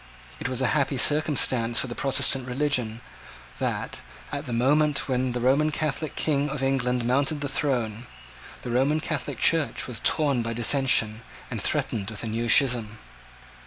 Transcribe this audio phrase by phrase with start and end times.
[0.39, 3.01] It was a happy circumstance for the Protestant religion
[3.59, 8.07] that, at the moment when the last Roman Catholic King of England mounted the throne,
[8.63, 12.97] the Roman Catholic Church was torn by dissension, and threatened with a new schism.